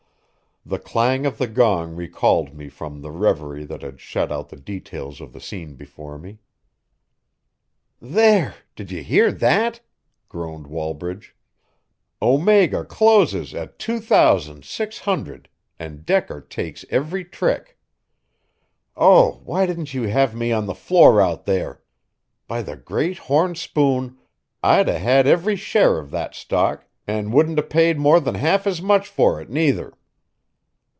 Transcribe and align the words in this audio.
The 0.63 0.77
clang 0.77 1.25
of 1.25 1.39
the 1.39 1.47
gong 1.47 1.95
recalled 1.95 2.53
me 2.53 2.69
from 2.69 3.01
the 3.01 3.09
reverie 3.09 3.65
that 3.65 3.81
had 3.81 3.99
shut 3.99 4.31
out 4.31 4.49
the 4.49 4.55
details 4.55 5.19
of 5.19 5.33
the 5.33 5.39
scene 5.41 5.73
before 5.73 6.19
me. 6.19 6.37
"There! 7.99 8.53
Did 8.75 8.91
you 8.91 9.01
hear 9.01 9.31
that?" 9.31 9.79
groaned 10.29 10.67
Wall 10.67 10.93
bridge. 10.93 11.35
"Omega 12.21 12.85
closes 12.85 13.55
at 13.55 13.79
two 13.79 13.99
thousand 13.99 14.63
six 14.63 14.99
hundred 14.99 15.49
and 15.79 16.05
Decker 16.05 16.41
takes 16.41 16.85
every 16.91 17.25
trick. 17.25 17.75
Oh, 18.95 19.41
why 19.43 19.65
didn't 19.65 19.95
you 19.95 20.03
have 20.03 20.35
me 20.35 20.51
on 20.51 20.67
the 20.67 20.75
floor 20.75 21.19
out 21.19 21.45
there? 21.45 21.81
By 22.47 22.61
the 22.61 22.75
great 22.77 23.17
horn 23.17 23.55
spoon, 23.55 24.19
I'd 24.61 24.87
'a' 24.87 24.99
had 24.99 25.25
every 25.25 25.55
share 25.55 25.97
of 25.97 26.11
that 26.11 26.35
stock, 26.35 26.85
and 27.07 27.33
wouldn't 27.33 27.57
'a' 27.57 27.63
paid 27.63 27.97
more 27.97 28.19
than 28.19 28.35
half 28.35 28.67
as 28.67 28.79
much 28.79 29.07
for 29.09 29.41
it, 29.41 29.49
neither." 29.49 29.95